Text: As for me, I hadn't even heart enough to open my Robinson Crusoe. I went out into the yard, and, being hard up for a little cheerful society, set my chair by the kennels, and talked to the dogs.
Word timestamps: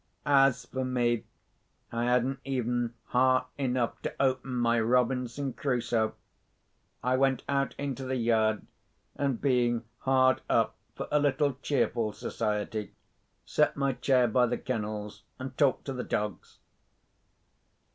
As 0.25 0.65
for 0.65 0.83
me, 0.83 1.25
I 1.91 2.05
hadn't 2.05 2.39
even 2.43 2.95
heart 3.09 3.45
enough 3.59 4.01
to 4.01 4.15
open 4.19 4.55
my 4.55 4.79
Robinson 4.81 5.53
Crusoe. 5.53 6.15
I 7.03 7.15
went 7.17 7.43
out 7.47 7.75
into 7.77 8.05
the 8.05 8.15
yard, 8.15 8.65
and, 9.15 9.39
being 9.39 9.83
hard 9.99 10.41
up 10.49 10.75
for 10.95 11.07
a 11.11 11.19
little 11.19 11.53
cheerful 11.61 12.13
society, 12.13 12.95
set 13.45 13.77
my 13.77 13.93
chair 13.93 14.27
by 14.27 14.47
the 14.47 14.57
kennels, 14.57 15.21
and 15.37 15.55
talked 15.55 15.85
to 15.85 15.93
the 15.93 16.03
dogs. 16.03 16.57